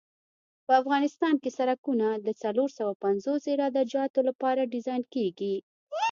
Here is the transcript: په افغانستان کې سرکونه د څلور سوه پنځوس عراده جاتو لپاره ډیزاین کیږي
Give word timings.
په 0.65 0.73
افغانستان 0.81 1.33
کې 1.43 1.49
سرکونه 1.59 2.07
د 2.25 2.27
څلور 2.41 2.69
سوه 2.77 2.93
پنځوس 3.03 3.41
عراده 3.53 3.83
جاتو 3.93 4.19
لپاره 4.29 4.69
ډیزاین 4.73 5.03
کیږي 5.13 5.55